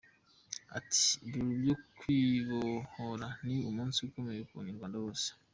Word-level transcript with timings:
Ati 0.77 1.03
"Ibirori 1.27 1.57
byo 1.61 1.75
Kwibohora 1.97 3.27
ni 3.45 3.55
umunsi 3.69 3.97
ukomeye 4.07 4.41
ku 4.47 4.53
Munyarwanda 4.59 4.97
wese. 5.05 5.29